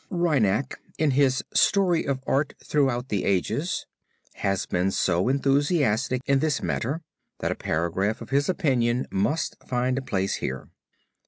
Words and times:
Reinach, 0.09 0.73
in 0.97 1.11
his 1.11 1.43
Story 1.53 2.05
of 2.07 2.23
Art 2.25 2.55
Throughout 2.65 3.09
the 3.09 3.23
Ages, 3.23 3.85
[Footnote 4.31 4.41
10] 4.41 4.41
has 4.49 4.65
been 4.65 4.89
so 4.89 5.27
enthusiastic 5.27 6.23
in 6.25 6.39
this 6.39 6.63
matter 6.63 7.03
that 7.37 7.51
a 7.51 7.55
paragraph 7.55 8.19
of 8.19 8.31
his 8.31 8.49
opinion 8.49 9.05
must 9.11 9.57
find 9.67 9.99
a 9.99 10.01
place 10.01 10.37
here. 10.37 10.69